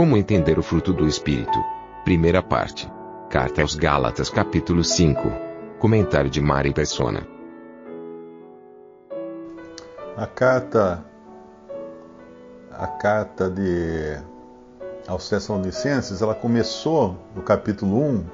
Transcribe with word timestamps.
Como 0.00 0.16
entender 0.16 0.58
o 0.58 0.62
fruto 0.62 0.94
do 0.94 1.06
Espírito? 1.06 1.62
Primeira 2.04 2.42
parte. 2.42 2.90
Carta 3.28 3.60
aos 3.60 3.74
Gálatas, 3.74 4.30
capítulo 4.30 4.82
5. 4.82 5.30
Comentário 5.78 6.30
de 6.30 6.40
Mari 6.40 6.72
Persona. 6.72 7.28
A 10.16 10.26
carta 10.26 11.04
a 12.72 12.86
carta 12.86 13.50
de 13.50 14.18
aos 15.06 15.28
Tessalonicenses, 15.28 16.22
ela 16.22 16.34
começou 16.34 17.18
no 17.36 17.42
capítulo 17.42 18.02
1 18.02 18.24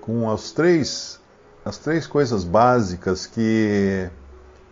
com 0.00 0.30
as 0.30 0.52
três 0.52 1.20
as 1.66 1.76
três 1.76 2.06
coisas 2.06 2.44
básicas 2.44 3.26
que 3.26 4.08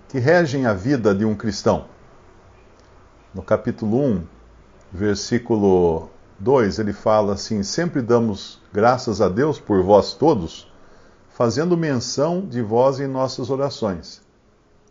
que 0.09 0.19
regem 0.19 0.65
a 0.65 0.73
vida 0.73 1.15
de 1.15 1.27
um 1.27 1.35
cristão. 1.35 1.85
No 3.35 3.43
capítulo 3.43 4.03
1, 4.03 4.40
versículo 4.93 6.11
2, 6.39 6.79
ele 6.79 6.93
fala 6.93 7.35
assim: 7.35 7.63
Sempre 7.63 8.03
damos 8.03 8.61
graças 8.73 9.21
a 9.21 9.29
Deus 9.29 9.61
por 9.61 9.83
vós 9.83 10.15
todos, 10.15 10.71
fazendo 11.31 11.77
menção 11.77 12.41
de 12.41 12.61
vós 12.61 13.01
em 13.01 13.07
nossas 13.07 13.51
orações, 13.51 14.23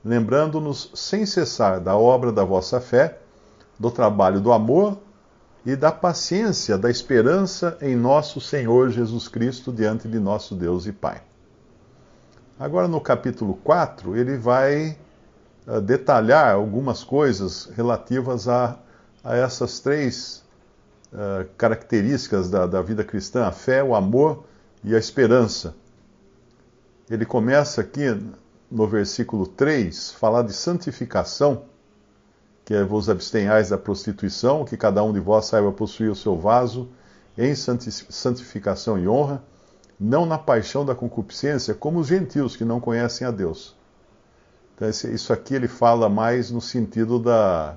lembrando-nos 0.04 0.92
sem 0.94 1.26
cessar 1.26 1.80
da 1.80 1.96
obra 1.96 2.32
da 2.32 2.44
vossa 2.44 2.80
fé, 2.80 3.20
do 3.78 3.92
trabalho 3.92 4.40
do 4.40 4.52
amor 4.52 4.98
e 5.66 5.76
da 5.76 5.92
paciência, 5.92 6.78
da 6.78 6.90
esperança 6.90 7.78
em 7.82 7.96
nosso 7.96 8.40
Senhor 8.40 8.90
Jesus 8.90 9.28
Cristo 9.28 9.72
diante 9.72 10.08
de 10.08 10.20
nosso 10.20 10.56
Deus 10.56 10.86
e 10.86 10.92
Pai. 10.92 11.22
Agora, 12.60 12.88
no 12.88 13.00
capítulo 13.00 13.54
4, 13.64 14.18
ele 14.18 14.38
vai 14.38 14.98
uh, 15.66 15.80
detalhar 15.80 16.54
algumas 16.54 17.04
coisas 17.04 17.70
relativas 17.76 18.50
a 18.50 18.78
a 19.24 19.36
essas 19.36 19.80
três 19.80 20.44
uh, 21.14 21.48
características 21.58 22.50
da, 22.50 22.66
da 22.66 22.82
vida 22.82 23.04
cristã: 23.04 23.46
a 23.46 23.52
fé, 23.52 23.84
o 23.84 23.96
amor 23.96 24.46
e 24.84 24.96
a 24.96 25.00
esperança. 25.00 25.76
Ele 27.10 27.26
começa 27.26 27.82
aqui 27.82 28.06
no 28.70 28.88
versículo 28.88 29.48
3, 29.48 30.12
falar 30.12 30.44
de 30.44 30.54
santificação, 30.54 31.64
que 32.64 32.74
é 32.74 32.84
vos 32.84 33.10
abstenhais 33.10 33.70
da 33.70 33.78
prostituição, 33.78 34.64
que 34.64 34.78
cada 34.78 35.04
um 35.04 35.12
de 35.12 35.20
vós 35.20 35.46
saiba 35.46 35.72
possuir 35.72 36.12
o 36.12 36.16
seu 36.16 36.38
vaso 36.38 36.88
em 37.36 37.56
santificação 37.56 39.00
e 39.00 39.08
honra, 39.08 39.42
não 40.00 40.26
na 40.26 40.38
paixão 40.38 40.86
da 40.86 40.94
concupiscência, 40.94 41.74
como 41.74 42.00
os 42.00 42.08
gentios 42.08 42.56
que 42.56 42.64
não 42.64 42.80
conhecem 42.80 43.26
a 43.26 43.32
Deus. 43.32 43.76
Então, 44.76 44.88
isso 44.88 45.34
aqui 45.34 45.56
ele 45.56 45.68
fala 45.68 46.08
mais 46.08 46.52
no 46.52 46.62
sentido 46.62 47.18
da, 47.18 47.76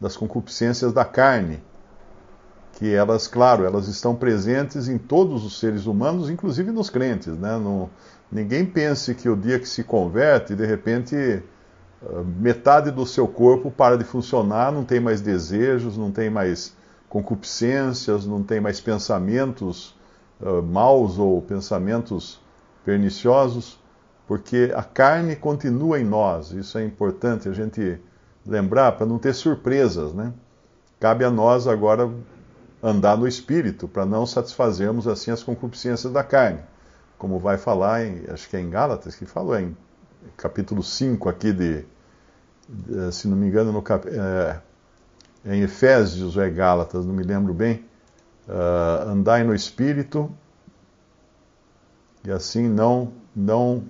das 0.00 0.16
concupiscências 0.16 0.92
da 0.92 1.04
carne, 1.04 1.62
que 2.72 2.94
elas, 2.94 3.28
claro, 3.28 3.64
elas 3.64 3.88
estão 3.88 4.14
presentes 4.14 4.88
em 4.88 4.96
todos 4.96 5.44
os 5.44 5.58
seres 5.58 5.86
humanos, 5.86 6.30
inclusive 6.30 6.72
nos 6.72 6.88
crentes. 6.88 7.36
Né? 7.36 7.50
Ninguém 8.32 8.64
pense 8.64 9.14
que 9.14 9.28
o 9.28 9.36
dia 9.36 9.58
que 9.58 9.68
se 9.68 9.84
converte, 9.84 10.54
de 10.54 10.64
repente, 10.64 11.42
ah, 12.02 12.22
metade 12.38 12.90
do 12.90 13.04
seu 13.04 13.28
corpo 13.28 13.70
para 13.70 13.98
de 13.98 14.04
funcionar, 14.04 14.72
não 14.72 14.84
tem 14.84 14.98
mais 14.98 15.20
desejos, 15.20 15.98
não 15.98 16.10
tem 16.10 16.30
mais 16.30 16.74
concupiscências, 17.10 18.24
não 18.24 18.42
tem 18.42 18.60
mais 18.60 18.80
pensamentos 18.80 19.94
uh, 20.40 20.62
maus 20.62 21.18
ou 21.18 21.42
pensamentos 21.42 22.40
perniciosos, 22.84 23.78
porque 24.28 24.72
a 24.76 24.82
carne 24.84 25.34
continua 25.34 25.98
em 25.98 26.04
nós. 26.04 26.52
Isso 26.52 26.78
é 26.78 26.84
importante 26.84 27.48
a 27.48 27.52
gente 27.52 28.00
lembrar 28.46 28.92
para 28.92 29.06
não 29.06 29.18
ter 29.18 29.34
surpresas, 29.34 30.12
né? 30.12 30.32
Cabe 30.98 31.24
a 31.24 31.30
nós 31.30 31.66
agora 31.66 32.10
andar 32.82 33.16
no 33.16 33.26
espírito 33.26 33.86
para 33.86 34.06
não 34.06 34.26
satisfazermos 34.26 35.06
assim 35.06 35.30
as 35.30 35.42
concupiscências 35.42 36.12
da 36.12 36.24
carne. 36.24 36.60
Como 37.18 37.38
vai 37.38 37.58
falar 37.58 38.04
em, 38.04 38.24
acho 38.28 38.48
que 38.48 38.56
é 38.56 38.60
em 38.60 38.70
Gálatas 38.70 39.14
que 39.14 39.26
falou 39.26 39.58
em 39.58 39.76
capítulo 40.36 40.82
5 40.82 41.28
aqui 41.28 41.52
de, 41.52 41.84
de 42.68 43.12
se 43.12 43.28
não 43.28 43.36
me 43.36 43.46
engano, 43.46 43.72
no 43.72 43.82
cap, 43.82 44.08
é, 44.08 44.60
em 45.44 45.62
Efésios 45.62 46.36
ou 46.36 46.42
é 46.42 46.50
Gálatas, 46.50 47.04
não 47.04 47.14
me 47.14 47.22
lembro 47.22 47.54
bem, 47.54 47.84
uh, 48.48 49.08
andai 49.08 49.42
no 49.42 49.54
espírito 49.54 50.30
e 52.24 52.30
assim 52.30 52.68
não 52.68 53.12
não 53.34 53.84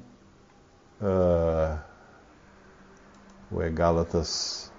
uh, 1.00 1.78
ou 3.50 3.62
é 3.62 3.69
Gálatas 3.69 4.71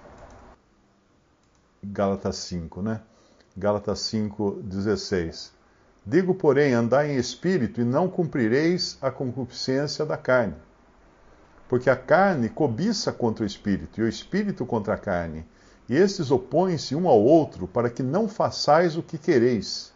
Gálatas 1.84 2.36
5, 2.36 2.80
né? 2.80 3.00
Gálatas 3.56 3.98
5, 4.00 4.62
16. 4.62 5.52
Digo, 6.06 6.34
porém, 6.34 6.72
andai 6.72 7.12
em 7.12 7.16
espírito 7.16 7.80
e 7.80 7.84
não 7.84 8.08
cumprireis 8.08 8.96
a 9.02 9.10
concupiscência 9.10 10.06
da 10.06 10.16
carne. 10.16 10.54
Porque 11.68 11.90
a 11.90 11.96
carne 11.96 12.48
cobiça 12.48 13.12
contra 13.12 13.44
o 13.44 13.46
espírito 13.46 14.00
e 14.00 14.04
o 14.04 14.08
espírito 14.08 14.64
contra 14.64 14.94
a 14.94 14.98
carne. 14.98 15.44
E 15.88 15.96
estes 15.96 16.30
opõem-se 16.30 16.94
um 16.94 17.08
ao 17.08 17.20
outro 17.20 17.66
para 17.66 17.90
que 17.90 18.02
não 18.02 18.28
façais 18.28 18.96
o 18.96 19.02
que 19.02 19.18
quereis. 19.18 19.92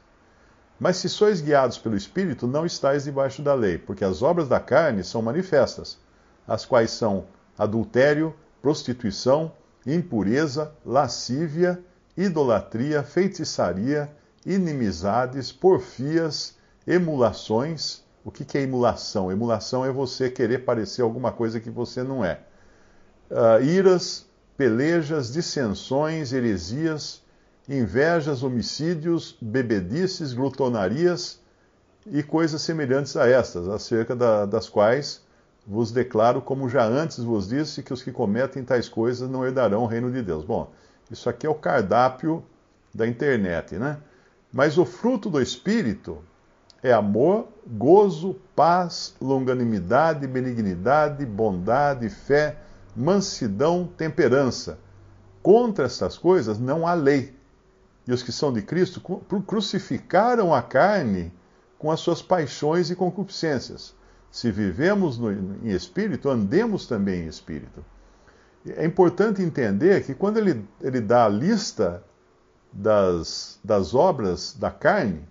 Mas 0.78 0.96
se 0.96 1.08
sois 1.08 1.40
guiados 1.40 1.78
pelo 1.78 1.96
espírito, 1.96 2.46
não 2.46 2.66
estáis 2.66 3.04
debaixo 3.04 3.42
da 3.42 3.54
lei, 3.54 3.78
porque 3.78 4.04
as 4.04 4.22
obras 4.22 4.48
da 4.48 4.60
carne 4.60 5.02
são 5.02 5.22
manifestas, 5.22 5.98
as 6.46 6.66
quais 6.66 6.90
são 6.90 7.24
adultério, 7.56 8.34
prostituição, 8.66 9.52
impureza, 9.86 10.72
lascívia, 10.84 11.78
idolatria, 12.16 13.00
feitiçaria, 13.04 14.10
inimizades, 14.44 15.52
porfias, 15.52 16.56
emulações. 16.84 18.02
O 18.24 18.30
que 18.32 18.58
é 18.58 18.62
emulação? 18.62 19.30
Emulação 19.30 19.84
é 19.84 19.92
você 19.92 20.28
querer 20.28 20.64
parecer 20.64 21.02
alguma 21.02 21.30
coisa 21.30 21.60
que 21.60 21.70
você 21.70 22.02
não 22.02 22.24
é. 22.24 22.40
Uh, 23.30 23.62
iras, 23.62 24.26
pelejas, 24.56 25.32
dissensões, 25.32 26.32
heresias, 26.32 27.22
invejas, 27.68 28.42
homicídios, 28.42 29.38
bebedices, 29.40 30.32
glutonarias 30.32 31.38
e 32.04 32.20
coisas 32.20 32.62
semelhantes 32.62 33.16
a 33.16 33.28
estas, 33.28 33.68
acerca 33.68 34.16
da, 34.16 34.44
das 34.44 34.68
quais 34.68 35.24
vos 35.66 35.90
declaro, 35.90 36.40
como 36.40 36.68
já 36.68 36.84
antes 36.84 37.18
vos 37.18 37.48
disse, 37.48 37.82
que 37.82 37.92
os 37.92 38.02
que 38.02 38.12
cometem 38.12 38.62
tais 38.62 38.88
coisas 38.88 39.28
não 39.28 39.44
herdarão 39.44 39.82
o 39.82 39.86
reino 39.86 40.12
de 40.12 40.22
Deus. 40.22 40.44
Bom, 40.44 40.70
isso 41.10 41.28
aqui 41.28 41.46
é 41.46 41.50
o 41.50 41.54
cardápio 41.54 42.44
da 42.94 43.06
internet, 43.06 43.74
né? 43.74 43.98
Mas 44.52 44.78
o 44.78 44.84
fruto 44.84 45.28
do 45.28 45.42
Espírito 45.42 46.18
é 46.82 46.92
amor, 46.92 47.48
gozo, 47.66 48.36
paz, 48.54 49.16
longanimidade, 49.20 50.26
benignidade, 50.26 51.26
bondade, 51.26 52.08
fé, 52.08 52.56
mansidão, 52.94 53.90
temperança. 53.96 54.78
Contra 55.42 55.84
estas 55.84 56.16
coisas 56.16 56.58
não 56.60 56.86
há 56.86 56.94
lei. 56.94 57.34
E 58.06 58.12
os 58.12 58.22
que 58.22 58.30
são 58.30 58.52
de 58.52 58.62
Cristo 58.62 59.00
crucificaram 59.46 60.54
a 60.54 60.62
carne 60.62 61.32
com 61.76 61.90
as 61.90 61.98
suas 61.98 62.22
paixões 62.22 62.88
e 62.88 62.94
concupiscências 62.94 63.95
se 64.36 64.50
vivemos 64.50 65.16
no, 65.16 65.32
em 65.32 65.70
espírito, 65.70 66.28
andemos 66.28 66.86
também 66.86 67.22
em 67.22 67.26
espírito. 67.26 67.82
É 68.66 68.84
importante 68.84 69.40
entender 69.40 70.04
que 70.04 70.14
quando 70.14 70.36
ele, 70.36 70.62
ele 70.82 71.00
dá 71.00 71.24
a 71.24 71.28
lista 71.28 72.04
das, 72.70 73.58
das 73.64 73.94
obras 73.94 74.54
da 74.54 74.70
carne, 74.70 75.26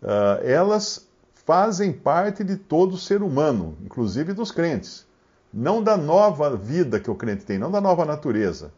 uh, 0.00 0.40
elas 0.44 1.08
fazem 1.44 1.92
parte 1.92 2.44
de 2.44 2.54
todo 2.54 2.96
ser 2.96 3.24
humano, 3.24 3.76
inclusive 3.84 4.34
dos 4.34 4.52
crentes. 4.52 5.04
Não 5.52 5.82
da 5.82 5.96
nova 5.96 6.56
vida 6.56 7.00
que 7.00 7.10
o 7.10 7.16
crente 7.16 7.44
tem, 7.44 7.58
não 7.58 7.72
da 7.72 7.80
nova 7.80 8.04
natureza, 8.04 8.72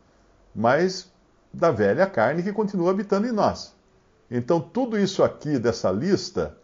mas 0.54 1.12
da 1.52 1.70
velha 1.70 2.06
carne 2.06 2.42
que 2.42 2.50
continua 2.50 2.92
habitando 2.92 3.26
em 3.26 3.32
nós. 3.32 3.74
Então, 4.30 4.58
tudo 4.58 4.98
isso 4.98 5.22
aqui 5.22 5.58
dessa 5.58 5.90
lista 5.90 6.56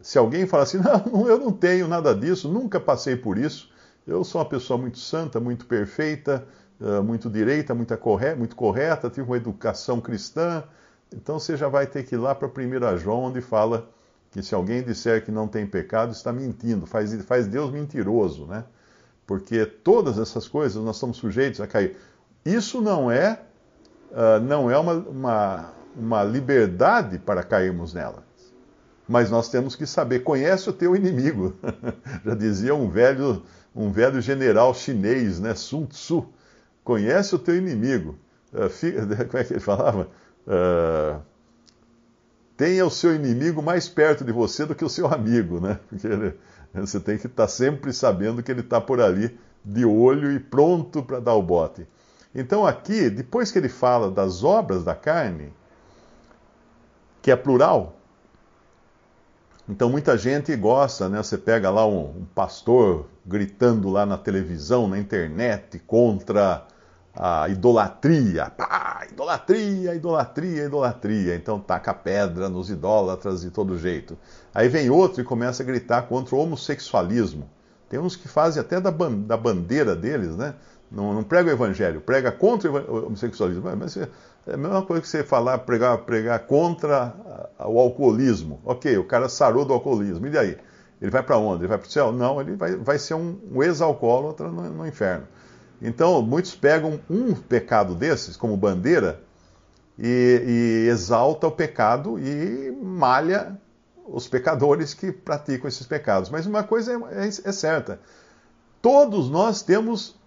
se 0.00 0.18
alguém 0.18 0.46
falar 0.46 0.64
assim, 0.64 0.78
não, 0.82 1.28
eu 1.28 1.38
não 1.38 1.52
tenho 1.52 1.88
nada 1.88 2.14
disso, 2.14 2.48
nunca 2.48 2.78
passei 2.78 3.16
por 3.16 3.38
isso, 3.38 3.70
eu 4.06 4.24
sou 4.24 4.40
uma 4.40 4.48
pessoa 4.48 4.78
muito 4.78 4.98
santa, 4.98 5.38
muito 5.38 5.66
perfeita, 5.66 6.46
muito 7.04 7.28
direita, 7.28 7.74
muito 7.74 7.96
correta, 7.98 8.36
muito 8.36 8.56
correta, 8.56 9.10
tive 9.10 9.26
uma 9.28 9.36
educação 9.36 10.00
cristã. 10.00 10.64
Então 11.14 11.38
você 11.38 11.56
já 11.56 11.68
vai 11.68 11.86
ter 11.86 12.04
que 12.04 12.14
ir 12.14 12.18
lá 12.18 12.34
para 12.34 12.48
1 12.48 12.98
João, 12.98 13.24
onde 13.24 13.40
fala 13.40 13.88
que 14.30 14.42
se 14.42 14.54
alguém 14.54 14.82
disser 14.82 15.24
que 15.24 15.30
não 15.30 15.48
tem 15.48 15.66
pecado, 15.66 16.12
está 16.12 16.32
mentindo, 16.32 16.86
faz, 16.86 17.14
faz 17.24 17.46
Deus 17.46 17.70
mentiroso, 17.70 18.46
né? 18.46 18.64
Porque 19.26 19.66
todas 19.66 20.18
essas 20.18 20.46
coisas 20.46 20.82
nós 20.82 20.96
estamos 20.96 21.16
sujeitos 21.16 21.60
a 21.60 21.66
cair. 21.66 21.96
Isso 22.44 22.80
não 22.80 23.10
é, 23.10 23.40
uh, 24.10 24.40
não 24.42 24.70
é 24.70 24.78
uma, 24.78 24.94
uma, 24.94 25.72
uma 25.96 26.24
liberdade 26.24 27.18
para 27.18 27.42
cairmos 27.42 27.92
nela. 27.92 28.27
Mas 29.08 29.30
nós 29.30 29.48
temos 29.48 29.74
que 29.74 29.86
saber, 29.86 30.20
conhece 30.20 30.68
o 30.68 30.72
teu 30.72 30.94
inimigo. 30.94 31.56
Já 32.24 32.34
dizia 32.34 32.74
um 32.74 32.90
velho, 32.90 33.42
um 33.74 33.90
velho 33.90 34.20
general 34.20 34.74
chinês, 34.74 35.40
né, 35.40 35.54
Sun 35.54 35.86
Tzu. 35.86 36.28
Conhece 36.84 37.34
o 37.34 37.38
teu 37.38 37.56
inimigo. 37.56 38.18
Uh, 38.52 38.68
como 39.28 39.38
é 39.38 39.44
que 39.44 39.54
ele 39.54 39.60
falava? 39.60 40.08
Uh, 40.46 41.22
tenha 42.54 42.84
o 42.84 42.90
seu 42.90 43.14
inimigo 43.14 43.62
mais 43.62 43.88
perto 43.88 44.24
de 44.24 44.32
você 44.32 44.66
do 44.66 44.74
que 44.74 44.84
o 44.84 44.88
seu 44.90 45.06
amigo, 45.06 45.58
né? 45.58 45.80
Porque 45.88 46.06
ele, 46.06 46.34
você 46.74 47.00
tem 47.00 47.16
que 47.16 47.26
estar 47.26 47.44
tá 47.44 47.48
sempre 47.48 47.94
sabendo 47.94 48.42
que 48.42 48.52
ele 48.52 48.60
está 48.60 48.78
por 48.78 49.00
ali 49.00 49.38
de 49.64 49.86
olho 49.86 50.30
e 50.32 50.38
pronto 50.38 51.02
para 51.02 51.18
dar 51.18 51.34
o 51.34 51.42
bote. 51.42 51.86
Então, 52.34 52.66
aqui, 52.66 53.08
depois 53.08 53.50
que 53.50 53.58
ele 53.58 53.70
fala 53.70 54.10
das 54.10 54.44
obras 54.44 54.84
da 54.84 54.94
carne, 54.94 55.52
que 57.22 57.30
é 57.30 57.36
plural, 57.36 57.97
então 59.68 59.90
muita 59.90 60.16
gente 60.16 60.54
gosta, 60.56 61.08
né? 61.08 61.22
Você 61.22 61.36
pega 61.36 61.68
lá 61.68 61.86
um, 61.86 62.20
um 62.20 62.26
pastor 62.34 63.06
gritando 63.26 63.90
lá 63.90 64.06
na 64.06 64.16
televisão, 64.16 64.88
na 64.88 64.98
internet, 64.98 65.78
contra 65.80 66.66
a 67.14 67.48
idolatria. 67.48 68.50
Pá, 68.50 69.06
idolatria, 69.10 69.94
idolatria, 69.94 70.64
idolatria. 70.64 71.34
Então 71.34 71.60
taca 71.60 71.92
pedra 71.92 72.48
nos 72.48 72.70
idólatras 72.70 73.42
de 73.42 73.50
todo 73.50 73.76
jeito. 73.76 74.16
Aí 74.54 74.68
vem 74.68 74.88
outro 74.88 75.20
e 75.20 75.24
começa 75.24 75.62
a 75.62 75.66
gritar 75.66 76.02
contra 76.02 76.34
o 76.34 76.38
homossexualismo. 76.38 77.50
Tem 77.90 77.98
uns 77.98 78.16
que 78.16 78.28
fazem 78.28 78.60
até 78.60 78.80
da, 78.80 78.90
da 78.90 79.36
bandeira 79.36 79.94
deles, 79.94 80.36
né? 80.36 80.54
Não, 80.90 81.12
não 81.12 81.22
prega 81.22 81.50
o 81.50 81.52
evangelho, 81.52 82.00
prega 82.00 82.32
contra 82.32 82.70
o 82.70 83.06
homossexualismo. 83.06 83.62
Mas 83.76 83.98
é 84.48 84.54
a 84.54 84.56
mesma 84.56 84.82
coisa 84.82 85.02
que 85.02 85.08
você 85.08 85.22
falar, 85.22 85.58
pregar, 85.58 85.98
pregar 85.98 86.40
contra 86.46 87.14
o 87.60 87.78
alcoolismo. 87.78 88.60
Ok, 88.64 88.96
o 88.98 89.04
cara 89.04 89.28
sarou 89.28 89.64
do 89.64 89.72
alcoolismo. 89.72 90.26
E 90.26 90.30
daí? 90.30 90.56
Ele 91.00 91.10
vai 91.10 91.22
para 91.22 91.38
onde? 91.38 91.62
Ele 91.62 91.68
vai 91.68 91.78
para 91.78 91.86
o 91.86 91.90
céu? 91.90 92.12
Não, 92.12 92.40
ele 92.40 92.56
vai, 92.56 92.76
vai 92.76 92.98
ser 92.98 93.14
um, 93.14 93.38
um 93.52 93.62
ex-alcoólatra 93.62 94.48
no, 94.48 94.62
no 94.70 94.86
inferno. 94.86 95.26
Então, 95.80 96.20
muitos 96.22 96.54
pegam 96.54 97.00
um 97.08 97.34
pecado 97.34 97.94
desses 97.94 98.36
como 98.36 98.56
bandeira 98.56 99.22
e, 99.96 100.86
e, 100.86 100.88
exalta 100.88 101.46
o 101.46 101.52
pecado 101.52 102.18
e 102.18 102.70
malha 102.82 103.56
os 104.06 104.26
pecadores 104.26 104.92
que 104.92 105.12
praticam 105.12 105.68
esses 105.68 105.86
pecados. 105.86 106.30
Mas 106.30 106.46
uma 106.46 106.64
coisa 106.64 106.92
é, 106.92 107.24
é, 107.24 107.28
é 107.28 107.52
certa: 107.52 108.00
todos 108.82 109.30
nós 109.30 109.62
temos, 109.62 110.18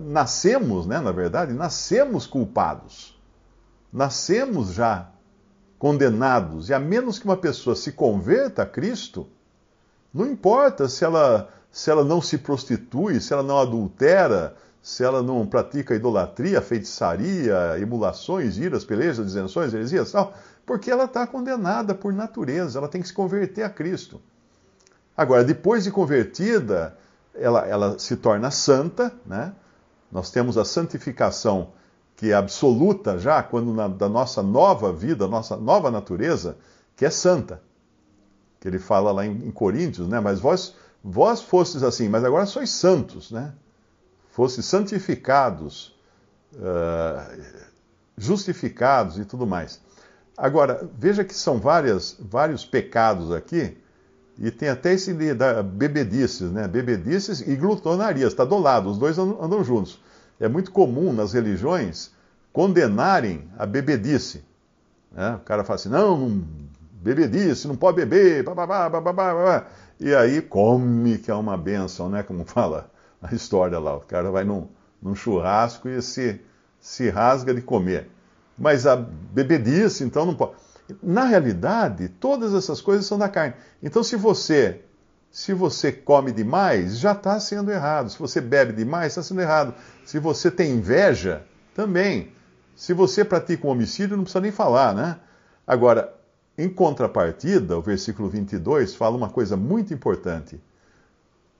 nascemos, 0.00 0.86
né, 0.86 1.00
na 1.00 1.12
verdade, 1.12 1.52
nascemos 1.52 2.26
culpados, 2.26 3.13
nascemos 3.94 4.72
já 4.72 5.08
condenados, 5.78 6.68
e 6.68 6.74
a 6.74 6.80
menos 6.80 7.20
que 7.20 7.24
uma 7.24 7.36
pessoa 7.36 7.76
se 7.76 7.92
converta 7.92 8.62
a 8.62 8.66
Cristo, 8.66 9.28
não 10.12 10.26
importa 10.26 10.88
se 10.88 11.04
ela 11.04 11.48
se 11.70 11.90
ela 11.90 12.04
não 12.04 12.22
se 12.22 12.38
prostitui, 12.38 13.20
se 13.20 13.32
ela 13.32 13.42
não 13.42 13.58
adultera, 13.58 14.54
se 14.80 15.02
ela 15.02 15.20
não 15.24 15.44
pratica 15.44 15.92
idolatria, 15.92 16.62
feitiçaria, 16.62 17.76
emulações, 17.80 18.58
iras, 18.58 18.84
pelejas, 18.84 19.26
isenções, 19.26 19.74
heresias, 19.74 20.12
tal, 20.12 20.32
porque 20.64 20.88
ela 20.88 21.06
está 21.06 21.26
condenada 21.26 21.92
por 21.92 22.12
natureza, 22.12 22.78
ela 22.78 22.86
tem 22.86 23.02
que 23.02 23.08
se 23.08 23.12
converter 23.12 23.64
a 23.64 23.68
Cristo. 23.68 24.22
Agora, 25.16 25.42
depois 25.42 25.82
de 25.82 25.90
convertida, 25.90 26.96
ela, 27.34 27.66
ela 27.66 27.98
se 27.98 28.14
torna 28.14 28.52
santa, 28.52 29.12
né? 29.26 29.52
Nós 30.12 30.30
temos 30.30 30.56
a 30.56 30.64
santificação 30.64 31.72
que 32.24 32.30
é 32.30 32.34
absoluta 32.34 33.18
já, 33.18 33.42
quando 33.42 33.74
na, 33.74 33.86
da 33.86 34.08
nossa 34.08 34.42
nova 34.42 34.90
vida, 34.90 35.28
nossa 35.28 35.58
nova 35.58 35.90
natureza, 35.90 36.56
que 36.96 37.04
é 37.04 37.10
santa. 37.10 37.60
Que 38.58 38.66
ele 38.66 38.78
fala 38.78 39.12
lá 39.12 39.26
em, 39.26 39.48
em 39.48 39.50
Coríntios, 39.50 40.08
né? 40.08 40.20
Mas 40.20 40.40
vós 40.40 40.74
Vós 41.06 41.42
fostes 41.42 41.82
assim, 41.82 42.08
mas 42.08 42.24
agora 42.24 42.46
sois 42.46 42.70
santos, 42.70 43.30
né? 43.30 43.52
Fostes 44.30 44.64
santificados, 44.64 45.94
uh, 46.54 47.42
justificados 48.16 49.18
e 49.18 49.26
tudo 49.26 49.46
mais. 49.46 49.82
Agora, 50.34 50.88
veja 50.98 51.22
que 51.22 51.34
são 51.34 51.58
várias, 51.58 52.16
vários 52.18 52.64
pecados 52.64 53.30
aqui, 53.32 53.76
e 54.38 54.50
tem 54.50 54.70
até 54.70 54.94
esse 54.94 55.12
de 55.12 55.34
da 55.34 55.62
bebedices, 55.62 56.50
né? 56.50 56.66
Bebedices 56.66 57.42
e 57.42 57.54
glutonarias, 57.54 58.32
está 58.32 58.46
do 58.46 58.56
lado, 58.56 58.88
os 58.88 58.96
dois 58.96 59.18
andam, 59.18 59.44
andam 59.44 59.62
juntos. 59.62 60.00
É 60.40 60.48
muito 60.48 60.72
comum 60.72 61.12
nas 61.12 61.34
religiões 61.34 62.13
condenarem 62.54 63.50
a 63.58 63.66
bebedice. 63.66 64.44
Né? 65.10 65.34
O 65.34 65.40
cara 65.40 65.64
fala 65.64 65.74
assim, 65.74 65.88
não, 65.88 66.16
não 66.16 66.44
bebedice, 67.02 67.66
não 67.66 67.74
pode 67.74 67.96
beber, 67.96 68.44
bababá, 68.44 68.88
bababá, 68.88 69.34
babá. 69.34 69.66
E 69.98 70.14
aí 70.14 70.40
come, 70.40 71.18
que 71.18 71.32
é 71.32 71.34
uma 71.34 71.56
benção, 71.56 72.08
né? 72.08 72.22
Como 72.22 72.44
fala 72.46 72.88
a 73.20 73.34
história 73.34 73.78
lá. 73.80 73.96
O 73.96 74.00
cara 74.00 74.30
vai 74.30 74.44
num, 74.44 74.68
num 75.02 75.16
churrasco 75.16 75.88
e 75.88 76.00
se, 76.00 76.40
se 76.80 77.10
rasga 77.10 77.52
de 77.52 77.60
comer. 77.60 78.08
Mas 78.56 78.86
a 78.86 78.94
bebedice, 78.94 80.04
então, 80.04 80.24
não 80.24 80.34
pode. 80.34 80.52
Na 81.02 81.24
realidade, 81.24 82.08
todas 82.08 82.54
essas 82.54 82.80
coisas 82.80 83.04
são 83.04 83.18
da 83.18 83.28
carne. 83.28 83.54
Então, 83.82 84.04
se 84.04 84.14
você 84.14 84.80
se 85.28 85.52
você 85.52 85.90
come 85.90 86.30
demais, 86.30 86.96
já 87.00 87.10
está 87.10 87.40
sendo 87.40 87.72
errado. 87.72 88.08
Se 88.10 88.16
você 88.16 88.40
bebe 88.40 88.72
demais, 88.72 89.08
está 89.08 89.22
sendo 89.24 89.40
errado. 89.40 89.74
Se 90.04 90.20
você 90.20 90.48
tem 90.48 90.70
inveja, 90.70 91.42
também. 91.74 92.32
Se 92.74 92.92
você 92.92 93.24
pratica 93.24 93.66
um 93.66 93.70
homicídio, 93.70 94.16
não 94.16 94.24
precisa 94.24 94.40
nem 94.40 94.52
falar, 94.52 94.94
né? 94.94 95.18
Agora, 95.66 96.14
em 96.56 96.68
contrapartida, 96.68 97.78
o 97.78 97.82
versículo 97.82 98.28
22 98.28 98.94
fala 98.94 99.16
uma 99.16 99.28
coisa 99.28 99.56
muito 99.56 99.92
importante. 99.92 100.60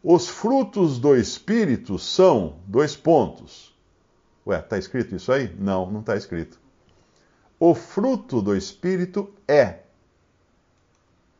Os 0.03 0.29
frutos 0.29 0.99
do 0.99 1.17
Espírito 1.17 1.99
são 1.99 2.57
dois 2.67 2.95
pontos. 2.95 3.75
Ué, 4.47 4.59
está 4.59 4.77
escrito 4.77 5.17
isso 5.17 5.33
aí? 5.33 5.55
Não, 5.59 5.91
não 5.91 6.01
está 6.01 6.17
escrito. 6.17 6.61
O 7.59 7.75
fruto 7.75 8.43
do 8.43 8.55
Espírito 8.55 9.33
é. 9.49 9.79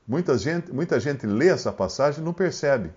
Muita 0.07 0.39
gente, 0.39 0.73
muita 0.73 0.99
gente 0.99 1.27
lê 1.27 1.49
essa 1.49 1.73
passagem 1.73 2.21
e 2.21 2.25
não 2.25 2.33
percebe 2.33 2.91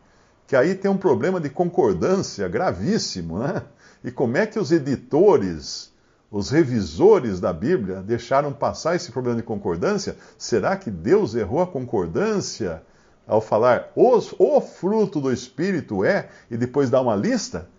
que 0.48 0.56
aí 0.56 0.74
tem 0.74 0.90
um 0.90 0.98
problema 0.98 1.42
de 1.42 1.50
concordância 1.50 2.48
gravíssimo, 2.48 3.40
né? 3.40 3.64
E 4.02 4.10
como 4.10 4.38
é 4.38 4.48
que 4.48 4.58
os 4.58 4.72
editores 4.72 5.94
os 6.30 6.50
revisores 6.50 7.40
da 7.40 7.54
Bíblia 7.54 8.02
deixaram 8.02 8.52
passar 8.52 8.96
esse 8.96 9.12
problema 9.12 9.38
de 9.38 9.44
concordância? 9.44 10.18
Será 10.38 10.76
que 10.76 10.92
Deus 10.92 11.36
errou 11.36 11.62
a 11.62 11.68
concordância 11.68 12.84
ao 13.26 13.42
falar 13.42 13.92
os, 13.96 14.34
o 14.38 14.60
fruto 14.60 15.22
do 15.22 15.32
Espírito 15.32 16.04
é 16.04 16.30
e 16.52 16.58
depois 16.58 16.90
dar 16.90 17.02
uma 17.02 17.16
lista? 17.16 17.70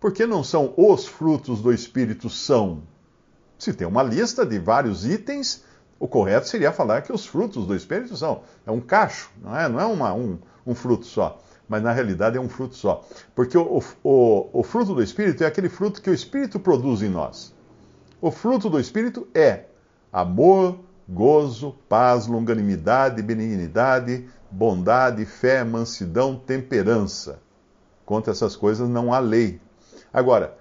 Por 0.00 0.12
que 0.12 0.26
não 0.26 0.42
são 0.42 0.72
os 0.76 1.06
frutos 1.06 1.60
do 1.60 1.72
Espírito 1.72 2.30
são? 2.30 2.82
Se 3.58 3.72
tem 3.74 3.86
uma 3.86 4.02
lista 4.02 4.46
de 4.46 4.58
vários 4.58 5.04
itens, 5.04 5.64
o 5.98 6.06
correto 6.06 6.48
seria 6.48 6.72
falar 6.72 7.02
que 7.02 7.12
os 7.12 7.26
frutos 7.26 7.66
do 7.66 7.74
Espírito 7.74 8.16
são. 8.16 8.42
É 8.64 8.70
um 8.70 8.80
cacho, 8.80 9.30
não 9.42 9.56
é, 9.56 9.68
não 9.68 9.80
é 9.80 9.84
uma, 9.84 10.14
um, 10.14 10.38
um 10.66 10.74
fruto 10.74 11.04
só 11.04 11.40
mas 11.68 11.82
na 11.82 11.92
realidade 11.92 12.38
é 12.38 12.40
um 12.40 12.48
fruto 12.48 12.74
só. 12.74 13.04
Porque 13.34 13.58
o, 13.58 13.82
o, 14.02 14.48
o, 14.52 14.62
fruto 14.62 14.94
do 14.94 15.02
Espírito 15.02 15.44
é 15.44 15.46
aquele 15.46 15.68
fruto 15.68 16.00
que 16.00 16.08
o 16.08 16.14
Espírito 16.14 16.58
produz 16.58 17.02
em 17.02 17.10
nós. 17.10 17.54
O 18.20 18.30
fruto 18.30 18.68
do 18.68 18.80
Espírito 18.80 19.28
é 19.32 19.66
amor, 20.12 20.80
gozo, 21.08 21.76
paz, 21.88 22.26
longanimidade, 22.26 23.22
benignidade, 23.22 24.28
bondade, 24.50 25.24
fé, 25.24 25.62
mansidão, 25.62 26.36
temperança. 26.36 27.40
Contra 28.04 28.32
essas 28.32 28.56
coisas 28.56 28.88
não 28.88 29.12
há 29.12 29.20
lei. 29.20 29.60
Agora, 30.12 30.58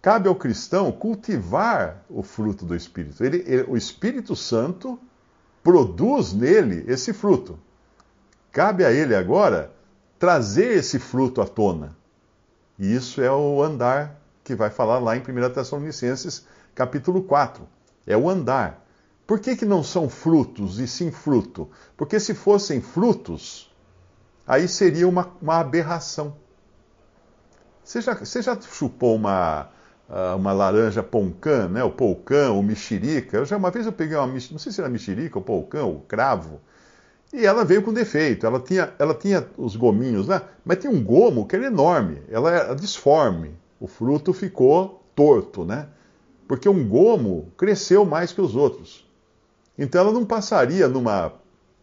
cabe 0.00 0.28
ao 0.28 0.36
cristão 0.36 0.92
cultivar 0.92 2.04
o 2.08 2.22
fruto 2.22 2.64
do 2.64 2.76
Espírito. 2.76 3.24
Ele, 3.24 3.42
ele, 3.46 3.64
o 3.68 3.76
Espírito 3.76 4.36
Santo 4.36 4.98
produz 5.64 6.32
nele 6.32 6.84
esse 6.86 7.12
fruto. 7.12 7.58
Cabe 8.52 8.84
a 8.84 8.92
ele 8.92 9.14
agora 9.14 9.72
trazer 10.18 10.76
esse 10.76 11.00
fruto 11.00 11.40
à 11.42 11.46
tona. 11.46 11.96
E 12.78 12.94
isso 12.94 13.20
é 13.20 13.30
o 13.30 13.62
andar 13.62 14.20
que 14.44 14.54
vai 14.54 14.70
falar 14.70 15.00
lá 15.00 15.16
em 15.16 15.20
1 15.20 15.50
Tessalonicenses 15.52 16.46
capítulo 16.76 17.22
4. 17.22 17.66
É 18.06 18.16
o 18.16 18.28
andar. 18.28 18.86
Por 19.26 19.40
que, 19.40 19.56
que 19.56 19.64
não 19.64 19.82
são 19.82 20.08
frutos 20.08 20.78
e 20.78 20.86
sim 20.86 21.10
fruto? 21.10 21.68
Porque 21.96 22.20
se 22.20 22.34
fossem 22.34 22.80
frutos, 22.80 23.74
aí 24.46 24.68
seria 24.68 25.08
uma, 25.08 25.32
uma 25.42 25.56
aberração. 25.58 26.36
Você 27.82 28.00
já, 28.00 28.14
você 28.14 28.42
já 28.42 28.56
chupou 28.60 29.16
uma, 29.16 29.68
ah, 30.08 30.36
uma 30.36 30.52
laranja 30.52 31.02
poncã, 31.02 31.66
né? 31.66 31.82
O 31.82 31.90
polcã, 31.90 32.52
o 32.52 32.62
mexerica. 32.62 33.38
Eu 33.38 33.44
já 33.44 33.56
uma 33.56 33.70
vez 33.70 33.86
eu 33.86 33.92
peguei 33.92 34.16
uma, 34.16 34.26
não 34.26 34.58
sei 34.58 34.70
se 34.70 34.80
era 34.80 34.90
mexerica, 34.90 35.38
o 35.38 35.42
polcã, 35.42 35.84
o 35.84 36.00
cravo, 36.00 36.60
e 37.32 37.44
ela 37.44 37.64
veio 37.64 37.82
com 37.82 37.92
defeito. 37.92 38.46
Ela 38.46 38.60
tinha, 38.60 38.92
ela 38.98 39.14
tinha 39.14 39.48
os 39.56 39.74
gominhos, 39.74 40.28
né? 40.28 40.42
Mas 40.64 40.78
tinha 40.78 40.92
um 40.92 41.02
gomo 41.02 41.46
que 41.46 41.56
era 41.56 41.66
enorme. 41.66 42.22
Ela 42.30 42.50
era 42.52 42.76
disforme. 42.76 43.54
O 43.80 43.88
fruto 43.88 44.32
ficou 44.32 45.02
torto, 45.14 45.64
né? 45.64 45.88
Porque 46.46 46.68
um 46.68 46.86
gomo 46.88 47.52
cresceu 47.56 48.04
mais 48.04 48.32
que 48.32 48.40
os 48.40 48.54
outros. 48.54 49.06
Então 49.76 50.00
ela 50.00 50.12
não 50.12 50.24
passaria 50.24 50.88
numa, 50.88 51.32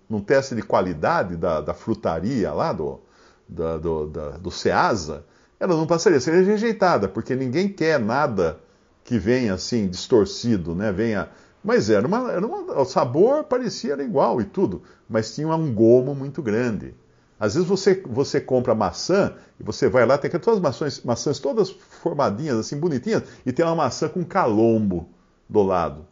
num 0.09 0.21
teste 0.21 0.55
de 0.55 0.61
qualidade 0.61 1.35
da, 1.35 1.61
da 1.61 1.73
frutaria 1.73 2.51
lá 2.51 2.73
do, 2.73 2.99
da, 3.47 3.77
do, 3.77 4.07
da, 4.07 4.29
do 4.31 4.51
SEASA, 4.51 5.25
ela 5.59 5.75
não 5.75 5.87
passaria, 5.87 6.19
seria 6.19 6.43
rejeitada, 6.43 7.07
porque 7.07 7.35
ninguém 7.35 7.69
quer 7.69 7.99
nada 7.99 8.59
que 9.03 9.17
venha 9.17 9.53
assim 9.53 9.87
distorcido, 9.87 10.73
né? 10.75 10.91
Venha, 10.91 11.29
mas 11.63 11.89
era 11.89 12.05
uma, 12.05 12.31
era 12.31 12.45
uma, 12.45 12.79
o 12.79 12.85
sabor 12.85 13.43
parecia 13.43 13.93
igual 14.01 14.41
e 14.41 14.45
tudo, 14.45 14.81
mas 15.07 15.33
tinha 15.33 15.47
um 15.55 15.73
gomo 15.73 16.15
muito 16.15 16.41
grande. 16.41 16.95
Às 17.43 17.55
vezes 17.55 17.67
você, 17.67 18.01
você 18.05 18.39
compra 18.39 18.73
maçã 18.73 19.33
e 19.59 19.63
você 19.63 19.89
vai 19.89 20.05
lá, 20.05 20.17
tem 20.17 20.31
aquelas 20.33 20.61
maçãs, 20.61 21.03
maçãs 21.03 21.39
todas 21.39 21.71
formadinhas, 21.71 22.57
assim, 22.57 22.79
bonitinhas, 22.79 23.23
e 23.45 23.51
tem 23.51 23.65
uma 23.65 23.75
maçã 23.75 24.07
com 24.07 24.23
calombo 24.23 25.09
do 25.49 25.61
lado. 25.61 26.07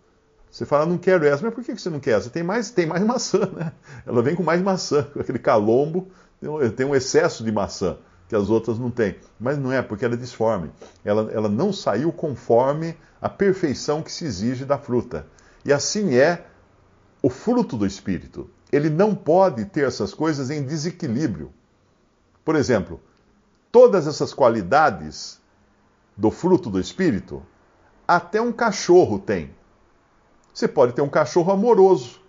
Você 0.49 0.65
fala, 0.65 0.85
não 0.85 0.97
quero 0.97 1.25
essa, 1.25 1.41
mas 1.41 1.53
por 1.53 1.63
que 1.63 1.73
você 1.73 1.89
não 1.89 2.01
quer 2.01 2.17
essa? 2.17 2.29
Tem 2.29 2.43
mais, 2.43 2.71
tem 2.71 2.85
mais 2.85 3.01
maçã, 3.01 3.45
né? 3.55 3.71
Ela 4.05 4.21
vem 4.21 4.35
com 4.35 4.43
mais 4.43 4.61
maçã, 4.61 5.03
com 5.03 5.21
aquele 5.21 5.39
calombo, 5.39 6.09
tem 6.75 6.85
um 6.85 6.93
excesso 6.93 7.45
de 7.45 7.51
maçã 7.53 7.97
que 8.27 8.35
as 8.35 8.49
outras 8.49 8.77
não 8.77 8.91
têm. 8.91 9.15
Mas 9.39 9.57
não 9.57 9.71
é, 9.71 9.81
porque 9.81 10.03
ela 10.03 10.15
é 10.15 10.17
disforme. 10.17 10.69
Ela, 11.05 11.31
ela 11.31 11.47
não 11.47 11.71
saiu 11.71 12.11
conforme 12.11 12.93
a 13.21 13.29
perfeição 13.29 14.03
que 14.03 14.11
se 14.11 14.25
exige 14.25 14.65
da 14.65 14.77
fruta. 14.77 15.25
E 15.63 15.71
assim 15.71 16.13
é 16.13 16.43
o 17.21 17.29
fruto 17.29 17.77
do 17.77 17.85
Espírito. 17.85 18.49
Ele 18.71 18.89
não 18.89 19.13
pode 19.13 19.65
ter 19.65 19.85
essas 19.85 20.13
coisas 20.13 20.49
em 20.49 20.63
desequilíbrio. 20.63 21.51
Por 22.45 22.55
exemplo, 22.55 23.01
todas 23.71 24.07
essas 24.07 24.33
qualidades 24.33 25.41
do 26.15 26.31
fruto 26.31 26.69
do 26.69 26.79
Espírito, 26.79 27.45
até 28.07 28.41
um 28.41 28.51
cachorro 28.51 29.19
tem. 29.19 29.53
Você 30.53 30.67
pode 30.67 30.93
ter 30.93 31.01
um 31.01 31.09
cachorro 31.09 31.51
amoroso, 31.51 32.20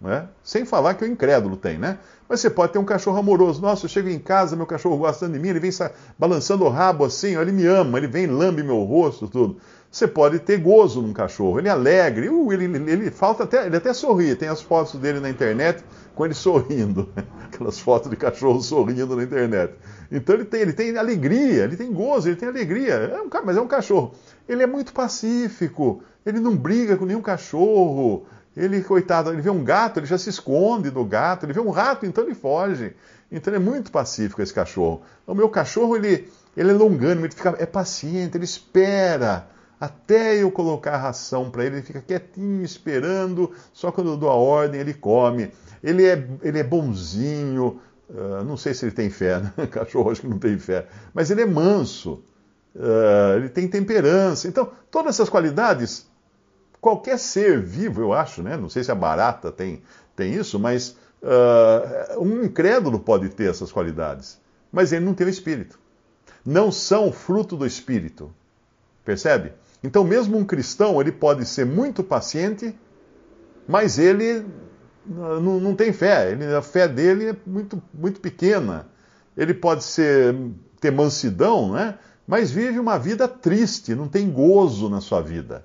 né? 0.00 0.28
Sem 0.42 0.64
falar 0.64 0.94
que 0.94 1.04
o 1.04 1.06
incrédulo 1.06 1.56
tem, 1.56 1.78
né? 1.78 1.98
Mas 2.28 2.40
você 2.40 2.50
pode 2.50 2.72
ter 2.72 2.78
um 2.78 2.84
cachorro 2.84 3.18
amoroso. 3.18 3.60
Nossa, 3.60 3.86
eu 3.86 3.88
chego 3.88 4.08
em 4.08 4.18
casa, 4.18 4.54
meu 4.54 4.66
cachorro 4.66 4.96
gostando 4.98 5.32
de 5.32 5.38
mim, 5.38 5.48
ele 5.48 5.60
vem 5.60 5.70
balançando 6.18 6.64
o 6.64 6.68
rabo 6.68 7.04
assim, 7.04 7.36
ele 7.36 7.52
me 7.52 7.66
ama, 7.66 7.98
ele 7.98 8.06
vem 8.06 8.26
lambe 8.26 8.62
meu 8.62 8.82
rosto, 8.84 9.26
tudo. 9.26 9.58
Você 9.90 10.06
pode 10.06 10.38
ter 10.38 10.58
gozo 10.58 11.00
num 11.00 11.14
cachorro, 11.14 11.58
ele 11.58 11.68
é 11.68 11.70
alegre, 11.70 12.28
uh, 12.28 12.52
ele, 12.52 12.66
ele, 12.66 12.90
ele, 12.90 13.10
falta 13.10 13.44
até, 13.44 13.66
ele 13.66 13.76
até 13.76 13.94
sorri. 13.94 14.36
Tem 14.36 14.46
as 14.46 14.60
fotos 14.60 15.00
dele 15.00 15.18
na 15.18 15.30
internet 15.30 15.82
com 16.14 16.26
ele 16.26 16.34
sorrindo, 16.34 17.08
aquelas 17.46 17.78
fotos 17.80 18.10
de 18.10 18.16
cachorro 18.16 18.60
sorrindo 18.60 19.16
na 19.16 19.22
internet. 19.22 19.72
Então 20.12 20.34
ele 20.34 20.44
tem, 20.44 20.60
ele 20.60 20.74
tem 20.74 20.96
alegria, 20.98 21.64
ele 21.64 21.76
tem 21.76 21.90
gozo, 21.90 22.28
ele 22.28 22.36
tem 22.36 22.48
alegria. 22.50 22.92
É 22.92 23.22
um, 23.22 23.30
mas 23.44 23.56
é 23.56 23.60
um 23.62 23.66
cachorro. 23.66 24.12
Ele 24.46 24.62
é 24.62 24.66
muito 24.66 24.92
pacífico, 24.92 26.02
ele 26.24 26.38
não 26.38 26.54
briga 26.54 26.94
com 26.98 27.06
nenhum 27.06 27.22
cachorro. 27.22 28.26
Ele, 28.56 28.82
coitado, 28.82 29.30
ele 29.30 29.40
vê 29.40 29.50
um 29.50 29.62
gato, 29.62 30.00
ele 30.00 30.06
já 30.06 30.18
se 30.18 30.30
esconde 30.30 30.90
do 30.90 31.04
gato, 31.04 31.46
ele 31.46 31.52
vê 31.52 31.60
um 31.60 31.70
rato, 31.70 32.06
então 32.06 32.24
ele 32.24 32.34
foge. 32.34 32.94
Então 33.30 33.52
ele 33.52 33.62
é 33.62 33.64
muito 33.64 33.92
pacífico 33.92 34.42
esse 34.42 34.52
cachorro. 34.52 35.02
O 35.26 35.34
meu 35.34 35.48
cachorro, 35.48 35.96
ele, 35.96 36.28
ele 36.56 36.70
é 36.70 36.74
longânimo, 36.74 37.26
ele 37.26 37.34
fica, 37.34 37.54
é 37.58 37.66
paciente, 37.66 38.36
ele 38.36 38.44
espera 38.44 39.48
até 39.80 40.42
eu 40.42 40.50
colocar 40.50 40.94
a 40.94 40.98
ração 40.98 41.50
para 41.50 41.64
ele, 41.64 41.76
ele 41.76 41.86
fica 41.86 42.00
quietinho, 42.00 42.64
esperando, 42.64 43.52
só 43.72 43.92
quando 43.92 44.10
eu 44.10 44.16
dou 44.16 44.28
a 44.28 44.34
ordem 44.34 44.80
ele 44.80 44.94
come. 44.94 45.52
Ele 45.82 46.04
é, 46.04 46.28
ele 46.42 46.58
é 46.58 46.64
bonzinho, 46.64 47.80
uh, 48.10 48.44
não 48.44 48.56
sei 48.56 48.74
se 48.74 48.84
ele 48.84 48.92
tem 48.92 49.08
fé, 49.08 49.38
né? 49.56 49.66
cachorro 49.70 50.10
acho 50.10 50.22
que 50.22 50.26
não 50.26 50.38
tem 50.38 50.58
fé, 50.58 50.86
mas 51.14 51.30
ele 51.30 51.42
é 51.42 51.46
manso, 51.46 52.24
uh, 52.74 53.36
ele 53.36 53.48
tem 53.48 53.68
temperança. 53.68 54.48
Então, 54.48 54.72
todas 54.90 55.14
essas 55.14 55.28
qualidades 55.28 56.07
qualquer 56.80 57.18
ser 57.18 57.60
vivo, 57.60 58.00
eu 58.00 58.12
acho, 58.12 58.42
né? 58.42 58.56
Não 58.56 58.68
sei 58.68 58.84
se 58.84 58.90
a 58.90 58.94
barata 58.94 59.50
tem, 59.50 59.82
tem 60.14 60.34
isso, 60.34 60.58
mas 60.58 60.96
uh, 61.22 62.20
um 62.20 62.44
incrédulo 62.44 62.98
pode 62.98 63.28
ter 63.30 63.50
essas 63.50 63.72
qualidades. 63.72 64.40
Mas 64.70 64.92
ele 64.92 65.04
não 65.04 65.14
tem 65.14 65.26
o 65.26 65.30
espírito. 65.30 65.78
Não 66.44 66.70
são 66.70 67.12
fruto 67.12 67.56
do 67.56 67.66
espírito. 67.66 68.32
Percebe? 69.04 69.52
Então, 69.82 70.04
mesmo 70.04 70.36
um 70.36 70.44
cristão, 70.44 71.00
ele 71.00 71.12
pode 71.12 71.46
ser 71.46 71.64
muito 71.64 72.02
paciente, 72.02 72.74
mas 73.66 73.98
ele 73.98 74.44
não, 75.06 75.60
não 75.60 75.74
tem 75.74 75.92
fé. 75.92 76.32
Ele, 76.32 76.44
a 76.44 76.62
fé 76.62 76.86
dele 76.86 77.30
é 77.30 77.36
muito, 77.46 77.82
muito 77.94 78.20
pequena. 78.20 78.86
Ele 79.36 79.54
pode 79.54 79.84
ser, 79.84 80.34
ter 80.80 80.90
mansidão, 80.90 81.72
né? 81.72 81.98
mas 82.26 82.50
vive 82.50 82.78
uma 82.78 82.98
vida 82.98 83.26
triste, 83.26 83.94
não 83.94 84.08
tem 84.08 84.30
gozo 84.30 84.90
na 84.90 85.00
sua 85.00 85.22
vida 85.22 85.64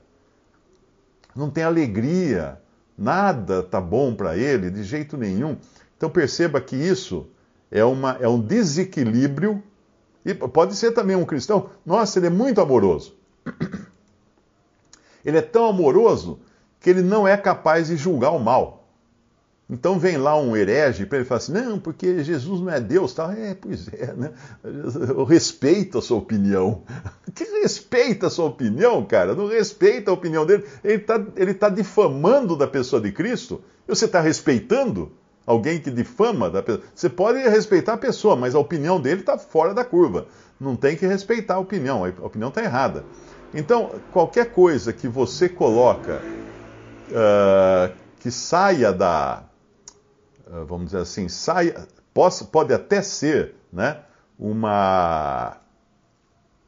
não 1.36 1.50
tem 1.50 1.64
alegria, 1.64 2.60
nada 2.98 3.64
tá 3.64 3.82
bom 3.82 4.14
para 4.14 4.38
ele 4.38 4.70
de 4.70 4.84
jeito 4.84 5.18
nenhum. 5.18 5.58
Então 5.98 6.10
perceba 6.10 6.60
que 6.62 6.76
isso 6.76 7.28
é, 7.72 7.84
uma, 7.84 8.18
é 8.20 8.28
um 8.28 8.40
desequilíbrio, 8.40 9.64
e 10.26 10.34
pode 10.34 10.76
ser 10.76 10.92
também 10.92 11.16
um 11.16 11.26
cristão, 11.26 11.70
nossa, 11.86 12.20
ele 12.20 12.28
é 12.28 12.30
muito 12.30 12.62
amoroso. 12.62 13.16
Ele 15.26 15.38
é 15.38 15.42
tão 15.42 15.68
amoroso 15.68 16.42
que 16.82 16.90
ele 16.90 17.02
não 17.02 17.26
é 17.26 17.38
capaz 17.38 17.88
de 17.88 17.96
julgar 17.96 18.32
o 18.32 18.40
mal. 18.40 18.83
Então 19.74 19.98
vem 19.98 20.18
lá 20.18 20.40
um 20.40 20.56
herege 20.56 21.04
para 21.04 21.18
ele 21.18 21.26
falar 21.26 21.40
assim: 21.40 21.52
não, 21.52 21.80
porque 21.80 22.24
Jesus 22.24 22.62
não 22.62 22.70
é 22.70 22.80
Deus. 22.80 23.12
Tal. 23.12 23.32
É, 23.32 23.56
pois 23.56 23.88
é, 23.92 24.14
né? 24.14 24.32
Eu 24.64 25.24
respeito 25.24 25.98
a 25.98 26.02
sua 26.02 26.18
opinião. 26.18 26.84
Que 27.34 27.46
respeita 27.46 28.28
a 28.28 28.30
sua 28.30 28.46
opinião, 28.46 29.04
cara? 29.04 29.34
Não 29.34 29.48
respeita 29.48 30.12
a 30.12 30.14
opinião 30.14 30.46
dele. 30.46 30.64
Ele 30.84 30.98
está 30.98 31.20
ele 31.36 31.54
tá 31.56 31.68
difamando 31.68 32.56
da 32.56 32.68
pessoa 32.68 33.02
de 33.02 33.12
Cristo. 33.12 33.64
E 33.88 33.96
você 33.96 34.06
está 34.06 34.22
respeitando 34.22 35.12
alguém 35.44 35.80
que 35.80 35.90
difama 35.90 36.48
da 36.48 36.62
pessoa? 36.62 36.86
Você 36.94 37.10
pode 37.10 37.40
respeitar 37.40 37.94
a 37.94 37.98
pessoa, 37.98 38.36
mas 38.36 38.54
a 38.54 38.60
opinião 38.60 39.02
dele 39.02 39.22
está 39.22 39.36
fora 39.36 39.74
da 39.74 39.84
curva. 39.84 40.28
Não 40.60 40.76
tem 40.76 40.96
que 40.96 41.08
respeitar 41.08 41.56
a 41.56 41.60
opinião. 41.60 42.06
A 42.06 42.10
opinião 42.28 42.50
está 42.50 42.62
errada. 42.64 43.04
Então, 43.52 43.90
qualquer 44.12 44.52
coisa 44.52 44.94
que 44.94 45.08
você 45.08 45.50
coloca 45.50 46.22
uh, 47.10 47.92
que 48.20 48.30
saia 48.30 48.94
da 48.94 49.44
vamos 50.68 50.88
dizer 50.88 51.00
assim, 51.00 51.28
saia, 51.28 51.88
pode, 52.14 52.44
pode 52.46 52.74
até 52.74 53.02
ser 53.02 53.56
né, 53.72 54.00
uma 54.38 55.58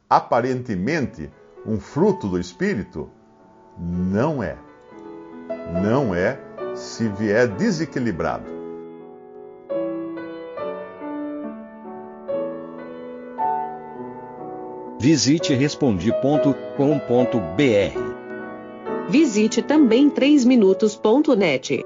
aparentemente 0.08 1.30
um 1.66 1.80
fruto 1.80 2.28
do 2.28 2.38
Espírito, 2.38 3.10
não 3.78 4.42
é. 4.42 4.56
Não 5.82 6.14
é 6.14 6.38
se 6.74 7.08
vier 7.08 7.48
desequilibrado. 7.48 8.56
Visite 14.98 15.54
respondi.com.br. 15.54 16.56
Visite 19.08 19.62
também 19.62 20.10
3minutos.net. 20.10 21.85